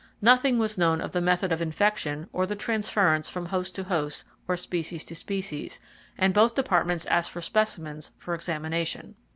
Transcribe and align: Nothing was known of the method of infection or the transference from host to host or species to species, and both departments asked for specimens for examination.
Nothing 0.23 0.57
was 0.57 0.79
known 0.79 0.99
of 0.99 1.11
the 1.11 1.21
method 1.21 1.51
of 1.51 1.61
infection 1.61 2.27
or 2.33 2.47
the 2.47 2.55
transference 2.55 3.29
from 3.29 3.45
host 3.45 3.75
to 3.75 3.83
host 3.83 4.25
or 4.47 4.57
species 4.57 5.05
to 5.05 5.13
species, 5.13 5.79
and 6.17 6.33
both 6.33 6.55
departments 6.55 7.05
asked 7.05 7.29
for 7.29 7.41
specimens 7.41 8.09
for 8.17 8.33
examination. 8.33 9.13